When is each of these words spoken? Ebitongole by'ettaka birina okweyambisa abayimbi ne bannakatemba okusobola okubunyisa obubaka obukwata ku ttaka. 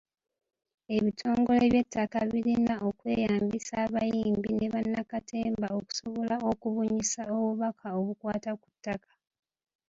Ebitongole 0.95 1.63
by'ettaka 1.73 2.19
birina 2.31 2.75
okweyambisa 2.89 3.73
abayimbi 3.85 4.49
ne 4.53 4.67
bannakatemba 4.73 5.67
okusobola 5.79 6.35
okubunyisa 6.51 7.21
obubaka 7.35 7.87
obukwata 7.99 8.51
ku 8.61 8.67
ttaka. 8.73 9.11